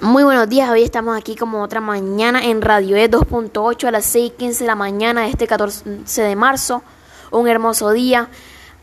Muy 0.00 0.22
buenos 0.22 0.48
días, 0.48 0.70
hoy 0.70 0.84
estamos 0.84 1.18
aquí 1.18 1.34
como 1.34 1.60
otra 1.60 1.80
mañana 1.80 2.44
en 2.44 2.62
Radio 2.62 2.96
E 2.96 3.10
2.8 3.10 3.88
a 3.88 3.90
las 3.90 4.14
6.15 4.14 4.58
de 4.58 4.66
la 4.66 4.76
mañana 4.76 5.22
de 5.22 5.30
este 5.30 5.48
14 5.48 6.22
de 6.22 6.36
marzo. 6.36 6.84
Un 7.32 7.48
hermoso 7.48 7.90
día. 7.90 8.28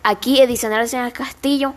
Aquí 0.04 0.42
edición 0.42 0.74
de 0.74 1.12
Castillo 1.14 1.74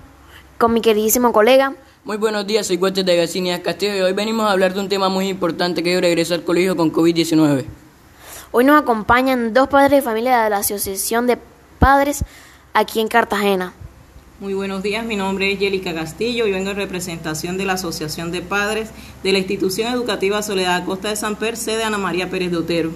con 0.59 0.75
mi 0.75 0.81
queridísimo 0.81 1.33
colega. 1.33 1.73
Muy 2.03 2.17
buenos 2.17 2.49
días, 2.49 2.67
soy 2.67 2.79
Walter 2.79 3.05
de 3.05 3.17
García 3.17 3.63
Castillo 3.63 3.95
y 3.95 4.01
hoy 4.01 4.13
venimos 4.13 4.45
a 4.45 4.51
hablar 4.51 4.75
de 4.75 4.81
un 4.81 4.89
tema 4.89 5.09
muy 5.09 5.29
importante 5.29 5.85
que 5.85 5.95
es 5.95 6.01
regresar 6.01 6.39
al 6.39 6.45
colegio 6.45 6.77
con 6.77 6.93
COVID-19. 6.93 7.65
Hoy 8.51 8.65
nos 8.65 8.83
acompañan 8.83 9.55
dos 9.55 9.69
padres 9.69 9.93
de 9.93 10.03
familia 10.03 10.43
de 10.43 10.51
la 10.51 10.57
Asociación 10.57 11.29
de 11.29 11.39
Padres 11.79 12.25
aquí 12.75 12.99
en 12.99 13.07
Cartagena. 13.07 13.73
Muy 14.41 14.55
buenos 14.55 14.85
días, 14.85 15.05
mi 15.05 15.17
nombre 15.17 15.51
es 15.51 15.59
Yelica 15.59 15.93
Castillo 15.93 16.47
y 16.47 16.53
vengo 16.53 16.71
en 16.71 16.77
representación 16.77 17.59
de 17.59 17.65
la 17.65 17.73
Asociación 17.73 18.31
de 18.31 18.41
Padres 18.41 18.91
de 19.25 19.33
la 19.33 19.39
Institución 19.39 19.93
Educativa 19.93 20.43
Soledad 20.43 20.85
Costa 20.85 21.09
de 21.09 21.17
San 21.17 21.35
Per, 21.35 21.57
sede 21.57 21.83
Ana 21.83 21.99
María 21.99 22.31
Pérez 22.31 22.53
de 22.53 22.57
Otero. 22.59 22.93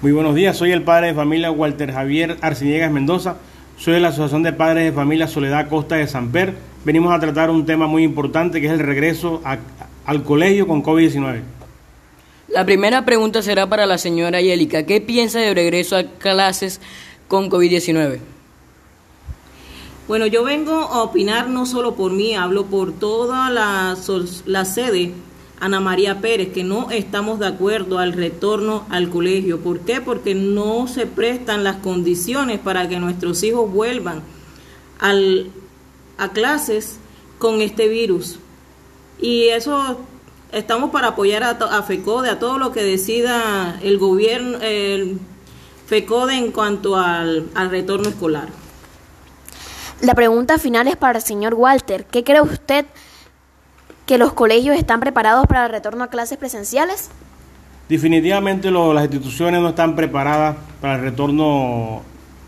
Muy 0.00 0.12
buenos 0.12 0.34
días, 0.34 0.56
soy 0.56 0.72
el 0.72 0.84
padre 0.84 1.08
de 1.08 1.14
familia 1.14 1.50
Walter 1.50 1.92
Javier 1.92 2.38
Arciniegas 2.40 2.90
Mendoza, 2.90 3.36
soy 3.76 3.92
de 3.92 4.00
la 4.00 4.08
Asociación 4.08 4.42
de 4.42 4.54
Padres 4.54 4.86
de 4.86 4.92
Familia 4.92 5.28
Soledad 5.28 5.68
Costa 5.68 5.96
de 5.96 6.06
San 6.06 6.32
Per. 6.32 6.54
Venimos 6.86 7.12
a 7.12 7.20
tratar 7.20 7.50
un 7.50 7.66
tema 7.66 7.86
muy 7.86 8.04
importante 8.04 8.62
que 8.62 8.68
es 8.68 8.72
el 8.72 8.78
regreso 8.78 9.42
al 10.06 10.22
colegio 10.22 10.66
con 10.66 10.82
COVID-19. 10.82 11.42
La 12.48 12.64
primera 12.64 13.04
pregunta 13.04 13.42
será 13.42 13.68
para 13.68 13.84
la 13.84 13.98
señora 13.98 14.40
Yelica. 14.40 14.86
¿Qué 14.86 15.02
piensa 15.02 15.40
de 15.40 15.52
regreso 15.52 15.98
a 15.98 16.04
clases 16.04 16.80
con 17.28 17.50
COVID-19? 17.50 18.20
Bueno, 20.06 20.26
yo 20.26 20.44
vengo 20.44 20.72
a 20.72 21.02
opinar 21.02 21.48
no 21.48 21.64
solo 21.64 21.94
por 21.94 22.12
mí, 22.12 22.34
hablo 22.34 22.66
por 22.66 22.92
toda 22.92 23.48
la, 23.48 23.96
la 24.44 24.64
sede 24.66 25.14
Ana 25.60 25.80
María 25.80 26.20
Pérez, 26.20 26.52
que 26.52 26.62
no 26.62 26.90
estamos 26.90 27.38
de 27.38 27.46
acuerdo 27.46 27.98
al 27.98 28.12
retorno 28.12 28.84
al 28.90 29.08
colegio. 29.08 29.60
¿Por 29.60 29.80
qué? 29.80 30.02
Porque 30.02 30.34
no 30.34 30.88
se 30.88 31.06
prestan 31.06 31.64
las 31.64 31.76
condiciones 31.76 32.60
para 32.60 32.86
que 32.86 32.98
nuestros 32.98 33.42
hijos 33.44 33.72
vuelvan 33.72 34.22
al, 34.98 35.50
a 36.18 36.32
clases 36.32 36.98
con 37.38 37.62
este 37.62 37.88
virus. 37.88 38.38
Y 39.18 39.44
eso 39.44 39.98
estamos 40.52 40.90
para 40.90 41.08
apoyar 41.08 41.44
a, 41.44 41.50
a 41.52 41.82
FECODE, 41.82 42.28
a 42.28 42.38
todo 42.38 42.58
lo 42.58 42.72
que 42.72 42.82
decida 42.82 43.80
el 43.82 43.96
gobierno, 43.96 44.58
el 44.60 45.18
FECODE 45.86 46.36
en 46.36 46.52
cuanto 46.52 46.96
al, 46.96 47.48
al 47.54 47.70
retorno 47.70 48.10
escolar. 48.10 48.63
La 50.04 50.12
pregunta 50.12 50.58
final 50.58 50.86
es 50.86 50.96
para 50.96 51.18
el 51.18 51.24
señor 51.24 51.54
Walter. 51.54 52.04
¿Qué 52.04 52.24
cree 52.24 52.42
usted 52.42 52.84
que 54.04 54.18
los 54.18 54.34
colegios 54.34 54.76
están 54.76 55.00
preparados 55.00 55.46
para 55.46 55.64
el 55.64 55.72
retorno 55.72 56.04
a 56.04 56.08
clases 56.08 56.36
presenciales? 56.36 57.08
Definitivamente 57.88 58.70
las 58.70 59.02
instituciones 59.02 59.62
no 59.62 59.70
están 59.70 59.96
preparadas 59.96 60.56
para 60.82 60.96
el 60.96 61.00
retorno 61.00 62.02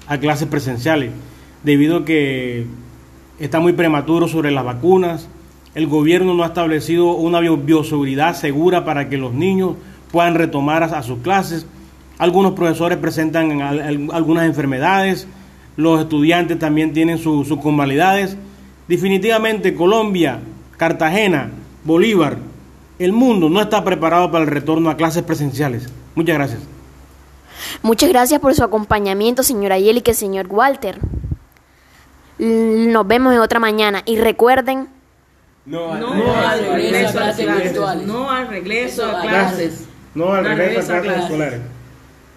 a 0.06 0.18
clases 0.18 0.48
presenciales, 0.48 1.12
debido 1.62 1.96
a 1.96 2.04
que 2.04 2.66
está 3.38 3.58
muy 3.58 3.72
prematuro 3.72 4.28
sobre 4.28 4.50
las 4.50 4.64
vacunas, 4.66 5.26
el 5.74 5.86
gobierno 5.86 6.34
no 6.34 6.42
ha 6.42 6.48
establecido 6.48 7.14
una 7.14 7.40
bioseguridad 7.40 8.34
segura 8.34 8.84
para 8.84 9.08
que 9.08 9.16
los 9.16 9.32
niños 9.32 9.76
puedan 10.12 10.34
retomar 10.34 10.82
a, 10.82 11.02
sus 11.02 11.20
clases, 11.20 11.66
algunos 12.18 12.52
profesores 12.52 12.98
presentan 12.98 13.62
algunas 13.62 14.44
enfermedades, 14.44 15.26
los 15.76 16.00
estudiantes 16.00 16.58
también 16.58 16.92
tienen 16.92 17.18
sus 17.18 17.48
convalidades. 17.60 18.36
Definitivamente 18.88 19.74
Colombia, 19.74 20.40
Cartagena, 20.76 21.50
Bolívar, 21.84 22.38
el 22.98 23.12
mundo 23.12 23.48
no 23.50 23.60
está 23.60 23.84
preparado 23.84 24.30
para 24.30 24.44
el 24.44 24.50
retorno 24.50 24.90
a 24.90 24.96
clases 24.96 25.22
presenciales. 25.22 25.88
Muchas 26.14 26.36
gracias. 26.36 26.60
Muchas 27.82 28.08
gracias 28.08 28.40
por 28.40 28.54
su 28.54 28.62
acompañamiento, 28.62 29.42
señora 29.42 29.78
Yeli 29.78 30.02
y 30.06 30.14
señor 30.14 30.46
Walter. 30.48 30.98
Nos 32.38 33.06
vemos 33.06 33.34
en 33.34 33.40
otra 33.40 33.58
mañana 33.58 34.02
y 34.04 34.18
recuerden... 34.18 34.88
No, 35.64 35.92
al 35.92 36.60
regreso 36.74 37.18
a 37.18 37.22
clases 37.22 37.62
virtuales. 37.62 38.06
No 38.06 38.30
al 38.30 38.48
regreso 38.48 39.04
a 39.04 39.20
clases. 39.22 39.88
No 40.14 40.32
al 40.32 40.44
regreso 40.44 40.94
a 40.94 41.00
clases 41.00 41.24
escolares. 41.24 41.60